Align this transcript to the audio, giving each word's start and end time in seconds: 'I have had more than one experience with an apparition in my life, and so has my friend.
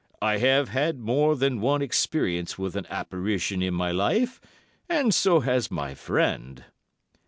'I 0.19 0.37
have 0.39 0.69
had 0.69 0.97
more 0.97 1.35
than 1.35 1.61
one 1.61 1.83
experience 1.83 2.57
with 2.57 2.75
an 2.75 2.87
apparition 2.89 3.61
in 3.61 3.75
my 3.75 3.91
life, 3.91 4.41
and 4.89 5.13
so 5.13 5.41
has 5.41 5.69
my 5.69 5.93
friend. 5.93 6.65